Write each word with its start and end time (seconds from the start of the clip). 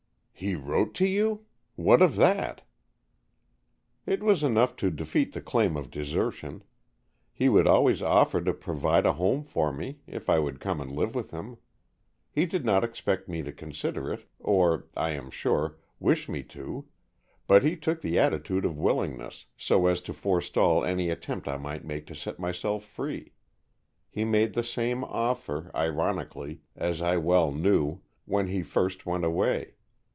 "He 0.33 0.55
wrote 0.55 0.95
to 0.95 1.05
you! 1.05 1.45
What 1.75 2.01
of 2.01 2.15
that?" 2.15 2.63
"It 4.07 4.23
was 4.23 4.41
enough 4.41 4.75
to 4.77 4.89
defeat 4.89 5.33
the 5.33 5.39
claim 5.39 5.77
of 5.77 5.91
desertion. 5.91 6.63
He 7.31 7.47
would 7.47 7.67
always 7.67 8.01
offer 8.01 8.41
to 8.45 8.51
provide 8.55 9.05
a 9.05 9.13
home 9.13 9.43
for 9.43 9.71
me 9.71 9.99
if 10.07 10.31
I 10.31 10.39
would 10.39 10.59
come 10.59 10.81
and 10.81 10.91
live 10.93 11.13
with 11.13 11.29
him. 11.29 11.57
He 12.31 12.47
did 12.47 12.65
not 12.65 12.83
expect 12.83 13.29
me 13.29 13.43
to 13.43 13.51
consider 13.51 14.11
it, 14.11 14.25
or, 14.39 14.87
I 14.97 15.11
am 15.11 15.29
sure, 15.29 15.77
wish 15.99 16.27
me 16.27 16.41
to, 16.45 16.87
but 17.45 17.61
he 17.61 17.75
took 17.75 18.01
the 18.01 18.17
attitude 18.17 18.65
of 18.65 18.79
willingness, 18.79 19.45
so 19.59 19.85
as 19.85 20.01
to 20.01 20.11
forestall 20.13 20.83
any 20.83 21.11
attempt 21.11 21.47
I 21.47 21.57
might 21.57 21.85
make 21.85 22.07
to 22.07 22.15
set 22.15 22.39
myself 22.39 22.83
free. 22.83 23.33
He 24.09 24.25
made 24.25 24.53
the 24.55 24.63
same 24.63 25.03
offer, 25.03 25.69
ironically 25.75 26.61
as 26.75 26.99
I 26.99 27.17
well 27.17 27.51
knew, 27.51 28.01
when 28.25 28.47
he 28.47 28.63
first 28.63 29.05
went 29.05 29.23
away. 29.23 29.75